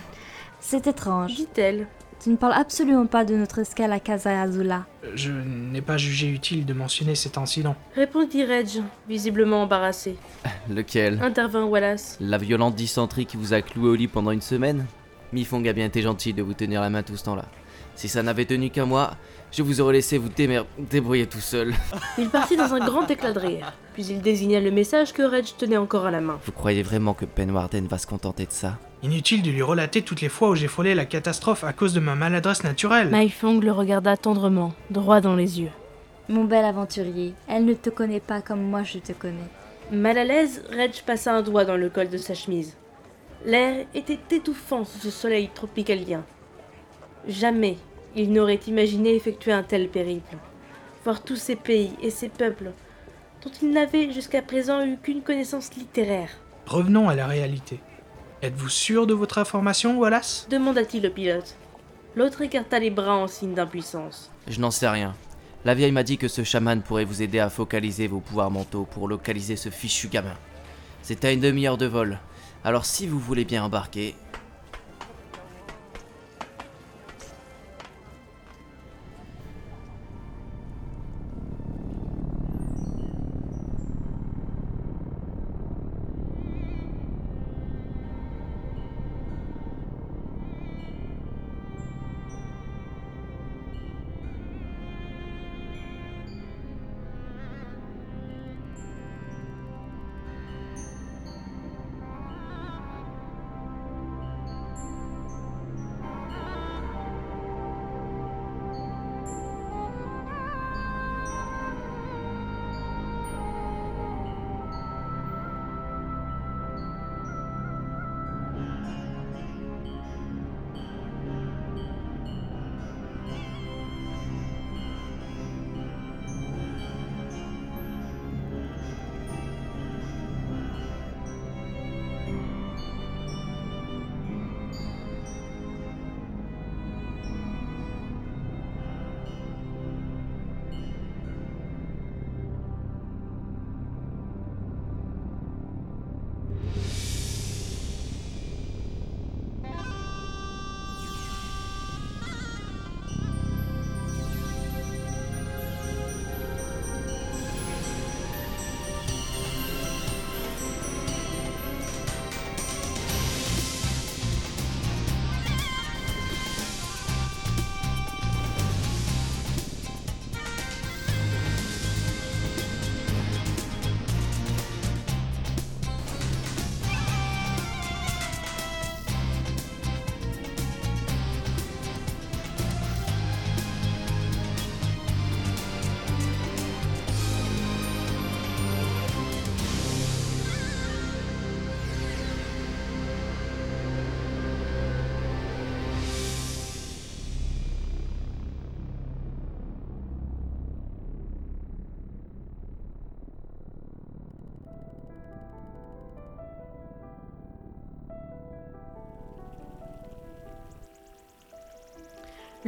C'est 0.59 0.87
étrange. 0.87 1.35
Dit-elle. 1.35 1.87
Tu 2.21 2.29
ne 2.29 2.35
parles 2.35 2.53
absolument 2.53 3.05
pas 3.05 3.23
de 3.23 3.33
notre 3.33 3.59
escale 3.59 3.93
à 3.93 3.99
Casa 4.01 4.41
Azula. 4.41 4.85
Je 5.15 5.31
n'ai 5.31 5.81
pas 5.81 5.97
jugé 5.97 6.27
utile 6.27 6.65
de 6.65 6.73
mentionner 6.73 7.15
cet 7.15 7.37
incident. 7.37 7.77
Répondit 7.95 8.43
Reg, 8.43 8.83
visiblement 9.07 9.63
embarrassé. 9.63 10.17
Lequel? 10.69 11.21
Intervint 11.21 11.63
Wallace. 11.63 12.17
La 12.19 12.37
violente 12.37 12.75
dysenterie 12.75 13.25
qui 13.25 13.37
vous 13.37 13.53
a 13.53 13.61
cloué 13.61 13.89
au 13.89 13.95
lit 13.95 14.09
pendant 14.09 14.31
une 14.31 14.41
semaine? 14.41 14.85
Mifong 15.31 15.65
a 15.65 15.73
bien 15.73 15.85
été 15.85 16.01
gentil 16.01 16.33
de 16.33 16.41
vous 16.41 16.53
tenir 16.53 16.81
la 16.81 16.89
main 16.89 17.03
tout 17.03 17.15
ce 17.15 17.23
temps-là. 17.23 17.45
Si 17.95 18.09
ça 18.09 18.21
n'avait 18.21 18.45
tenu 18.45 18.69
qu'un 18.69 18.85
mois, 18.85 19.11
je 19.51 19.63
vous 19.63 19.79
aurais 19.79 19.93
laissé 19.93 20.17
vous 20.17 20.29
démer... 20.29 20.61
débrouiller 20.77 21.27
tout 21.27 21.39
seul. 21.39 21.73
Il 22.17 22.29
partit 22.29 22.57
dans 22.57 22.73
un 22.73 22.79
grand 22.79 23.09
éclat 23.09 23.31
de 23.31 23.39
rire, 23.39 23.73
puis 23.93 24.05
il 24.05 24.21
désigna 24.21 24.59
le 24.59 24.71
message 24.71 25.13
que 25.13 25.21
Reg 25.21 25.45
tenait 25.57 25.77
encore 25.77 26.05
à 26.05 26.11
la 26.11 26.21
main. 26.21 26.39
Vous 26.45 26.51
croyez 26.51 26.83
vraiment 26.83 27.13
que 27.13 27.25
Penwarden 27.25 27.87
va 27.87 27.97
se 27.97 28.07
contenter 28.07 28.45
de 28.45 28.51
ça? 28.51 28.77
Inutile 29.01 29.41
de 29.41 29.49
lui 29.49 29.61
relater 29.61 30.01
toutes 30.01 30.19
les 30.19 30.27
fois 30.27 30.49
où 30.49 30.55
j'ai 30.55 30.67
frôlé 30.67 30.93
la 30.93 31.05
catastrophe 31.05 31.63
à 31.63 31.71
cause 31.71 31.93
de 31.93 32.01
ma 32.01 32.15
maladresse 32.15 32.65
naturelle. 32.65 33.09
Maifong 33.09 33.63
le 33.63 33.71
regarda 33.71 34.17
tendrement, 34.17 34.73
droit 34.89 35.21
dans 35.21 35.35
les 35.35 35.61
yeux. 35.61 35.71
Mon 36.27 36.43
bel 36.43 36.65
aventurier, 36.65 37.33
elle 37.47 37.63
ne 37.63 37.73
te 37.73 37.89
connaît 37.89 38.19
pas 38.19 38.41
comme 38.41 38.61
moi 38.61 38.83
je 38.83 38.99
te 38.99 39.13
connais. 39.13 39.49
Mal 39.91 40.17
à 40.17 40.25
l'aise, 40.25 40.63
Reg 40.69 40.91
passa 41.05 41.33
un 41.33 41.41
doigt 41.41 41.63
dans 41.63 41.77
le 41.77 41.89
col 41.89 42.09
de 42.09 42.17
sa 42.17 42.33
chemise. 42.33 42.75
L'air 43.45 43.85
était 43.95 44.19
étouffant 44.35 44.83
sous 44.83 44.99
ce 44.99 45.09
soleil 45.11 45.49
tropicalien. 45.53 46.25
Jamais 47.25 47.77
il 48.17 48.33
n'aurait 48.33 48.59
imaginé 48.67 49.15
effectuer 49.15 49.53
un 49.53 49.63
tel 49.63 49.87
périple. 49.87 50.35
Voir 51.05 51.23
tous 51.23 51.37
ces 51.37 51.55
pays 51.55 51.93
et 52.01 52.09
ces 52.09 52.27
peuples 52.27 52.71
dont 53.43 53.51
il 53.61 53.71
n'avait 53.71 54.11
jusqu'à 54.11 54.41
présent 54.41 54.85
eu 54.85 54.97
qu'une 54.97 55.21
connaissance 55.21 55.73
littéraire. 55.75 56.29
Revenons 56.65 57.07
à 57.07 57.15
la 57.15 57.27
réalité. 57.27 57.79
Êtes-vous 58.41 58.69
sûr 58.69 59.05
de 59.07 59.13
votre 59.13 59.37
information, 59.37 59.97
Wallace? 59.99 60.47
demanda-t-il 60.49 61.05
au 61.05 61.11
pilote. 61.11 61.55
L'autre 62.15 62.41
écarta 62.41 62.79
les 62.79 62.89
bras 62.89 63.17
en 63.17 63.27
signe 63.27 63.53
d'impuissance. 63.53 64.31
Je 64.47 64.59
n'en 64.59 64.71
sais 64.71 64.87
rien. 64.87 65.13
La 65.65 65.75
vieille 65.75 65.91
m'a 65.91 66.03
dit 66.03 66.17
que 66.17 66.29
ce 66.29 66.43
chaman 66.43 66.81
pourrait 66.81 67.03
vous 67.05 67.21
aider 67.21 67.39
à 67.39 67.49
focaliser 67.49 68.07
vos 68.07 68.21
pouvoirs 68.21 68.49
mentaux 68.49 68.85
pour 68.89 69.07
localiser 69.09 69.57
ce 69.57 69.69
fichu 69.69 70.07
gamin. 70.07 70.35
C'est 71.01 71.25
à 71.25 71.31
une 71.31 71.41
demi-heure 71.41 71.77
de 71.77 71.85
vol. 71.85 72.19
Alors 72.63 72.85
si 72.85 73.07
vous 73.07 73.19
voulez 73.19 73.43
bien 73.45 73.63
embarquer, 73.63 74.15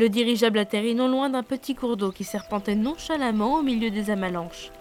Le 0.01 0.09
dirigeable 0.09 0.57
atterrit 0.57 0.95
non 0.95 1.07
loin 1.07 1.29
d'un 1.29 1.43
petit 1.43 1.75
cours 1.75 1.95
d'eau 1.95 2.11
qui 2.11 2.23
serpentait 2.23 2.73
nonchalamment 2.73 3.59
au 3.59 3.61
milieu 3.61 3.91
des 3.91 4.09
avalanches. 4.09 4.71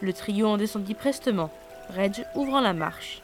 Le 0.00 0.12
trio 0.12 0.48
en 0.48 0.56
descendit 0.56 0.94
prestement, 0.94 1.52
Reg 1.90 2.26
ouvrant 2.34 2.60
la 2.60 2.72
marche. 2.72 3.22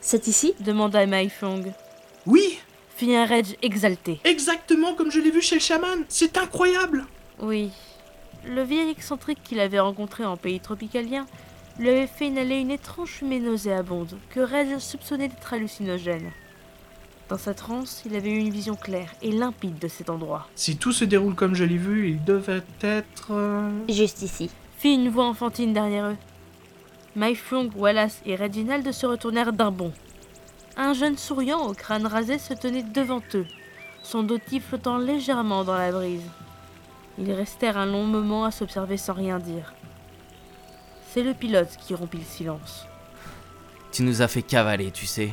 C'est 0.00 0.26
ici? 0.26 0.54
demanda 0.60 1.04
Maifong. 1.04 1.70
Oui, 2.24 2.58
Fit 2.96 3.14
un 3.14 3.26
Reg 3.26 3.58
exalté. 3.60 4.20
exactement 4.24 4.94
comme 4.94 5.10
je 5.10 5.20
l'ai 5.20 5.30
vu 5.30 5.42
chez 5.42 5.56
le 5.56 5.60
chaman. 5.60 6.02
C'est 6.08 6.38
incroyable. 6.38 7.04
Oui. 7.40 7.70
Le 8.46 8.62
vieil 8.62 8.88
excentrique 8.88 9.42
qu'il 9.44 9.60
avait 9.60 9.80
rencontré 9.80 10.24
en 10.24 10.38
pays 10.38 10.60
tropicalien 10.60 11.26
lui 11.78 11.90
avait 11.90 12.06
fait 12.06 12.28
inhaler 12.28 12.56
une 12.56 12.70
étrange 12.70 13.10
fumée 13.10 13.38
nauséabonde 13.38 14.16
que 14.30 14.40
Reg 14.40 14.78
soupçonnait 14.78 15.28
d'être 15.28 15.52
hallucinogène. 15.52 16.30
Dans 17.28 17.38
sa 17.38 17.54
transe, 17.54 18.02
il 18.04 18.14
avait 18.16 18.30
eu 18.30 18.38
une 18.38 18.50
vision 18.50 18.74
claire 18.74 19.14
et 19.22 19.32
limpide 19.32 19.78
de 19.78 19.88
cet 19.88 20.10
endroit. 20.10 20.46
Si 20.54 20.76
tout 20.76 20.92
se 20.92 21.04
déroule 21.04 21.34
comme 21.34 21.54
je 21.54 21.64
l'ai 21.64 21.78
vu, 21.78 22.10
il 22.10 22.24
devait 22.24 22.62
être... 22.82 23.28
euh, 23.30 23.70
Juste 23.88 24.22
ici. 24.22 24.50
Fit 24.78 24.94
une 24.94 25.08
voix 25.08 25.26
enfantine 25.26 25.72
derrière 25.72 26.06
eux. 26.06 26.16
Maifung, 27.16 27.70
Wallace 27.76 28.20
et 28.26 28.36
Reginald 28.36 28.90
se 28.92 29.06
retournèrent 29.06 29.52
d'un 29.52 29.70
bond. 29.70 29.92
Un 30.76 30.92
jeune 30.92 31.16
souriant 31.16 31.60
au 31.66 31.72
crâne 31.72 32.06
rasé 32.06 32.38
se 32.38 32.52
tenait 32.52 32.82
devant 32.82 33.22
eux, 33.34 33.46
son 34.02 34.22
doty 34.24 34.60
flottant 34.60 34.98
légèrement 34.98 35.64
dans 35.64 35.78
la 35.78 35.92
brise. 35.92 36.20
Ils 37.16 37.32
restèrent 37.32 37.78
un 37.78 37.86
long 37.86 38.04
moment 38.04 38.44
à 38.44 38.50
s'observer 38.50 38.96
sans 38.96 39.12
rien 39.14 39.38
dire. 39.38 39.72
C'est 41.12 41.22
le 41.22 41.32
pilote 41.32 41.76
qui 41.86 41.94
rompit 41.94 42.18
le 42.18 42.24
silence, 42.24 42.86
tu 43.92 44.02
nous 44.02 44.20
as 44.20 44.26
fait 44.26 44.42
cavaler, 44.42 44.90
tu 44.90 45.06
sais. 45.06 45.30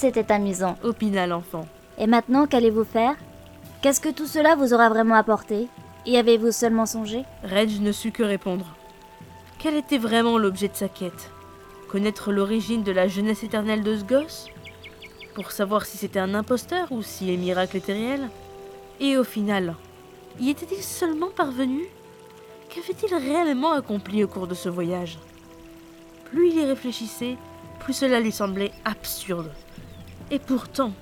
C'était 0.00 0.32
amusant. 0.32 0.78
opina 0.82 1.26
l'enfant. 1.26 1.68
Et 1.98 2.06
maintenant, 2.06 2.46
qu'allez-vous 2.46 2.84
faire? 2.84 3.16
Qu'est-ce 3.82 4.00
que 4.00 4.08
tout 4.08 4.26
cela 4.26 4.54
vous 4.54 4.72
aura 4.72 4.88
vraiment 4.88 5.14
apporté? 5.14 5.68
Y 6.06 6.16
avez-vous 6.16 6.52
seulement 6.52 6.86
songé? 6.86 7.24
Reg 7.44 7.82
ne 7.82 7.92
sut 7.92 8.10
que 8.10 8.22
répondre. 8.22 8.64
Quel 9.58 9.76
était 9.76 9.98
vraiment 9.98 10.38
l'objet 10.38 10.68
de 10.68 10.74
sa 10.74 10.88
quête? 10.88 11.30
Connaître 11.90 12.32
l'origine 12.32 12.82
de 12.82 12.92
la 12.92 13.08
jeunesse 13.08 13.42
éternelle 13.42 13.82
de 13.82 13.94
ce 13.94 14.04
gosse? 14.04 14.46
Pour 15.34 15.52
savoir 15.52 15.84
si 15.84 15.98
c'était 15.98 16.18
un 16.18 16.32
imposteur 16.32 16.90
ou 16.92 17.02
si 17.02 17.26
les 17.26 17.36
miracles 17.36 17.76
étaient 17.76 17.92
réels? 17.92 18.30
Et 19.00 19.18
au 19.18 19.24
final, 19.24 19.74
y 20.40 20.48
était-il 20.48 20.82
seulement 20.82 21.28
parvenu? 21.28 21.82
Qu'avait-il 22.70 23.14
réellement 23.14 23.72
accompli 23.72 24.24
au 24.24 24.28
cours 24.28 24.46
de 24.46 24.54
ce 24.54 24.70
voyage? 24.70 25.18
Plus 26.30 26.48
il 26.48 26.56
y 26.56 26.64
réfléchissait, 26.64 27.36
plus 27.80 27.92
cela 27.92 28.18
lui 28.18 28.32
semblait 28.32 28.72
absurde. 28.86 29.52
Et 30.32 30.38
pourtant, 30.38 30.92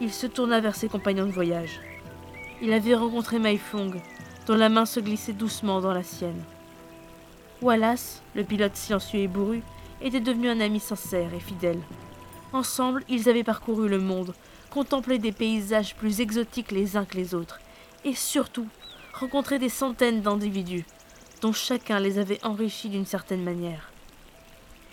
il 0.00 0.12
se 0.12 0.26
tourna 0.26 0.60
vers 0.60 0.74
ses 0.74 0.88
compagnons 0.88 1.26
de 1.26 1.30
voyage. 1.30 1.80
Il 2.60 2.72
avait 2.72 2.96
rencontré 2.96 3.38
Maifong, 3.38 4.00
dont 4.46 4.56
la 4.56 4.68
main 4.68 4.86
se 4.86 4.98
glissait 4.98 5.32
doucement 5.32 5.80
dans 5.80 5.92
la 5.92 6.02
sienne. 6.02 6.42
Wallace, 7.62 8.22
le 8.34 8.42
pilote 8.42 8.74
silencieux 8.74 9.20
et 9.20 9.28
bourru, 9.28 9.62
était 10.02 10.20
devenu 10.20 10.48
un 10.48 10.60
ami 10.60 10.80
sincère 10.80 11.32
et 11.32 11.40
fidèle. 11.40 11.80
Ensemble, 12.52 13.04
ils 13.08 13.28
avaient 13.28 13.44
parcouru 13.44 13.88
le 13.88 13.98
monde, 13.98 14.34
contemplé 14.70 15.18
des 15.18 15.32
paysages 15.32 15.94
plus 15.94 16.20
exotiques 16.20 16.72
les 16.72 16.96
uns 16.96 17.04
que 17.04 17.16
les 17.16 17.34
autres, 17.34 17.60
et 18.04 18.14
surtout 18.14 18.66
rencontré 19.14 19.58
des 19.58 19.68
centaines 19.68 20.22
d'individus, 20.22 20.84
dont 21.40 21.52
chacun 21.52 22.00
les 22.00 22.18
avait 22.18 22.44
enrichis 22.44 22.88
d'une 22.88 23.06
certaine 23.06 23.44
manière. 23.44 23.90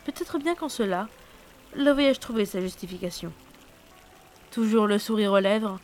Peut-être 0.06 0.38
bien 0.38 0.56
qu'en 0.56 0.70
cela, 0.70 1.08
le 1.76 1.92
voyage 1.92 2.20
trouvait 2.20 2.46
sa 2.46 2.62
justification. 2.62 3.32
Toujours 4.52 4.88
le 4.88 5.00
sourire 5.00 5.32
aux 5.32 5.40
lèvres, 5.40 5.80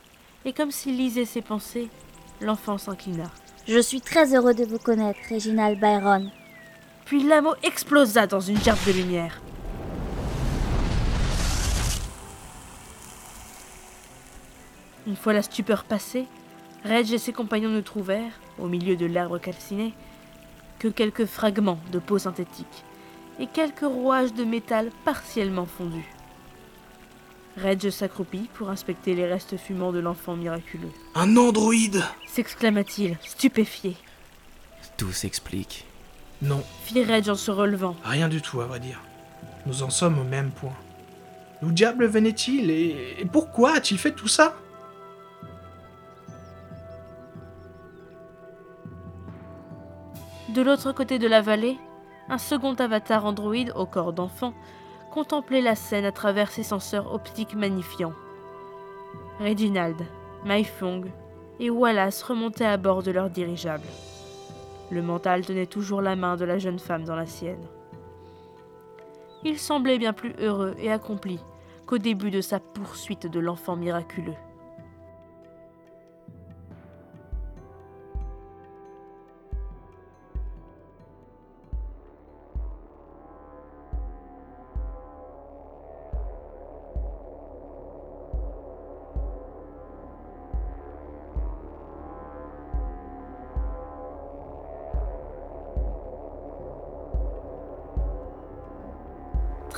et 0.46 0.54
comme 0.54 0.72
s'il 0.72 0.98
lisait 0.98 1.26
ses 1.26 1.42
pensées, 1.42 1.90
l'enfant 2.42 2.78
s'inclina. 2.78 3.32
Je 3.68 3.80
suis 3.80 4.02
très 4.02 4.36
heureux 4.36 4.54
de 4.54 4.66
vous 4.66 4.78
connaître, 4.78 5.20
Reginald 5.30 5.80
Byron. 5.80 6.32
Puis 7.06 7.24
l'amour 7.24 7.56
explosa 7.64 8.28
dans 8.28 8.40
une 8.40 8.62
gerbe 8.62 8.80
de 8.86 8.92
lumière. 8.92 9.42
Une 15.08 15.16
fois 15.16 15.34
la 15.34 15.42
stupeur 15.42 15.86
passée, 15.86 16.26
Reg 16.86 17.12
et 17.12 17.18
ses 17.18 17.34
compagnons 17.34 17.70
ne 17.70 17.82
trouvèrent, 17.82 18.40
au 18.60 18.68
milieu 18.68 18.96
de 18.96 19.08
l'arbre 19.08 19.40
calciné, 19.40 19.94
que 20.78 20.88
quelques 20.88 21.26
fragments 21.26 21.80
de 21.92 22.00
peau 22.00 22.20
synthétique 22.20 22.86
et 23.40 23.48
quelques 23.48 23.80
rouages 23.82 24.34
de 24.34 24.44
métal 24.44 24.90
partiellement 25.06 25.66
fondus. 25.66 26.10
Reg 27.58 27.90
s'accroupit 27.90 28.50
pour 28.54 28.70
inspecter 28.70 29.16
les 29.16 29.26
restes 29.26 29.58
fumants 29.58 29.92
de 29.92 30.00
l'enfant 30.00 30.36
miraculeux. 30.36 30.92
Un 31.16 31.36
androïde 31.36 32.04
S'exclama-t-il, 32.28 33.18
stupéfié. 33.26 33.98
Tout 34.98 35.12
s'explique. 35.12 35.86
Non, 36.42 36.64
Fit 36.86 37.04
Reg 37.04 37.30
en 37.30 37.36
se 37.36 37.52
relevant. 37.52 37.96
rien 38.04 38.30
du 38.30 38.42
tout 38.42 38.62
à 38.62 38.66
vrai 38.66 38.80
dire. 38.80 39.02
Nous 39.66 39.84
en 39.84 39.90
sommes 39.90 40.20
au 40.20 40.24
même 40.24 40.52
point. 40.52 40.76
D'où 41.62 41.72
diable 41.72 42.06
venait-il 42.06 42.70
et... 42.72 43.16
et 43.20 43.26
pourquoi 43.26 43.74
a-t-il 43.76 44.00
fait 44.00 44.14
tout 44.14 44.30
ça? 44.30 44.56
De 50.50 50.62
l'autre 50.62 50.92
côté 50.94 51.20
de 51.20 51.28
la 51.28 51.42
vallée, 51.42 51.78
un 52.30 52.38
second 52.38 52.76
avatar 52.76 53.26
androïde 53.26 53.74
au 53.76 53.86
corps 53.86 54.14
d'enfant 54.14 54.54
contemplait 55.12 55.62
la 55.62 55.76
scène 55.76 56.06
à 56.06 56.12
travers 56.12 56.52
ses 56.52 56.64
senseurs 56.64 57.14
optiques 57.14 57.56
magnifiants. 57.56 58.14
Reginald, 59.40 59.98
Maifong 60.46 61.12
et 61.60 61.70
Wallace 61.70 62.22
remontaient 62.24 62.66
à 62.66 62.78
bord 62.78 63.04
de 63.04 63.12
leur 63.12 63.30
dirigeable. 63.30 63.88
Le 64.92 65.02
mental 65.02 65.46
tenait 65.46 65.66
toujours 65.66 66.02
la 66.02 66.16
main 66.16 66.36
de 66.36 66.46
la 66.46 66.58
jeune 66.58 66.80
femme 66.80 67.04
dans 67.04 67.16
la 67.16 67.26
sienne. 67.26 67.66
Il 69.44 69.58
semblait 69.58 69.98
bien 69.98 70.14
plus 70.14 70.34
heureux 70.40 70.76
et 70.78 70.92
accompli 70.92 71.40
qu'au 71.86 71.98
début 71.98 72.32
de 72.32 72.42
sa 72.42 72.60
poursuite 72.60 73.28
de 73.28 73.40
l'enfant 73.40 73.76
miraculeux. 73.76 74.36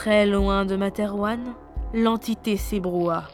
Très 0.04 0.26
loin 0.26 0.66
de 0.66 0.76
Materwan, 0.76 1.54
l'entité 1.94 2.58
s'ébroua. 2.58 3.26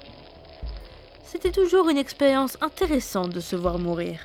C'était 1.23 1.53
toujours 1.53 1.87
une 1.87 1.95
expérience 1.97 2.57
intéressante 2.59 3.29
de 3.29 3.39
se 3.39 3.55
voir 3.55 3.79
mourir. 3.79 4.19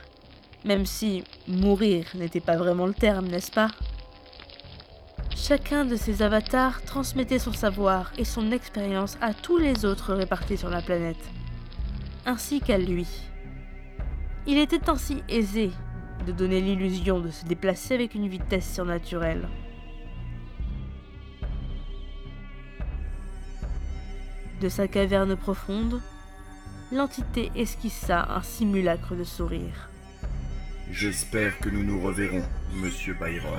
Même 0.65 0.85
si 0.85 1.23
mourir 1.47 2.05
n'était 2.17 2.41
pas 2.41 2.57
vraiment 2.57 2.87
le 2.87 2.95
terme, 2.95 3.29
n'est-ce 3.29 3.53
pas? 3.53 3.69
Chacun 5.37 5.85
de 5.85 5.95
ces 5.95 6.21
avatars 6.21 6.83
transmettait 6.83 7.39
son 7.39 7.53
savoir 7.53 8.13
et 8.19 8.25
son 8.25 8.51
expérience 8.51 9.17
à 9.21 9.35
tous 9.35 9.59
les 9.59 9.85
autres 9.85 10.13
répartis 10.13 10.57
sur 10.57 10.69
la 10.69 10.83
planète, 10.83 11.25
ainsi 12.27 12.59
qu'à 12.59 12.77
lui. 12.77 13.07
Il 14.49 14.59
était 14.59 14.91
ainsi 14.91 15.23
aisé 15.29 15.71
de 16.27 16.33
donner 16.33 16.61
l'illusion 16.61 17.21
de 17.21 17.31
se 17.31 17.45
déplacer 17.45 17.95
avec 17.95 18.17
une 18.17 18.27
vitesse 18.27 18.75
surnaturelle. 18.75 19.47
De 24.63 24.69
sa 24.69 24.87
caverne 24.87 25.35
profonde, 25.35 26.01
l'entité 26.93 27.51
esquissa 27.57 28.29
un 28.31 28.43
simulacre 28.43 29.17
de 29.17 29.25
sourire. 29.25 29.91
J'espère 30.89 31.59
que 31.59 31.69
nous 31.69 31.83
nous 31.83 32.01
reverrons, 32.01 32.45
monsieur 32.73 33.15
Byron. 33.15 33.59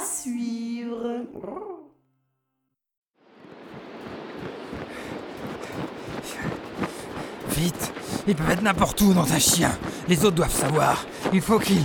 Suivre. 0.00 1.24
Vite 7.50 7.92
Ils 8.26 8.34
peuvent 8.34 8.50
être 8.50 8.62
n'importe 8.62 9.00
où 9.00 9.12
dans 9.12 9.32
un 9.32 9.38
chien. 9.38 9.70
Les 10.08 10.24
autres 10.24 10.36
doivent 10.36 10.54
savoir. 10.54 11.04
Il 11.32 11.40
faut 11.40 11.58
qu'ils... 11.58 11.84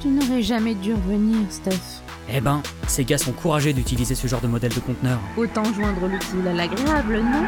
Tu 0.00 0.08
n'aurais 0.08 0.42
jamais 0.42 0.74
dû 0.74 0.94
revenir, 0.94 1.38
Steph. 1.50 2.02
Eh 2.28 2.40
ben, 2.40 2.62
ces 2.86 3.04
gars 3.04 3.18
sont 3.18 3.32
courageux 3.32 3.72
d'utiliser 3.72 4.14
ce 4.14 4.26
genre 4.26 4.40
de 4.40 4.46
modèle 4.46 4.72
de 4.72 4.80
conteneur. 4.80 5.18
Autant 5.36 5.64
joindre 5.74 6.06
l'utile 6.06 6.48
à 6.48 6.52
l'agréable, 6.52 7.20
non? 7.20 7.44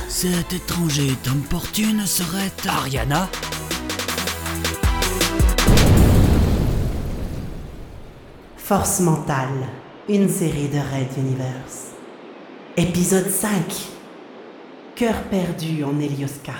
Cet 0.08 0.52
étranger 0.52 1.10
d'importune 1.24 2.06
serait... 2.06 2.52
Ariana 2.68 3.28
Force 8.56 9.00
mentale, 9.00 9.66
une 10.08 10.28
série 10.28 10.68
de 10.68 10.78
Red 10.78 11.18
Universe. 11.18 11.88
Épisode 12.76 13.28
5. 13.28 13.50
Cœur 14.94 15.20
perdu 15.24 15.82
en 15.82 15.98
Elioska. 15.98 16.54